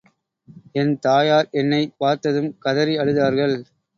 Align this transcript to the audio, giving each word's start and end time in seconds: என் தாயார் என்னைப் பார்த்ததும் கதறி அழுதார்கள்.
என் 0.71 0.99
தாயார் 0.99 1.49
என்னைப் 1.51 1.93
பார்த்ததும் 1.97 2.57
கதறி 2.57 2.95
அழுதார்கள். 2.97 3.55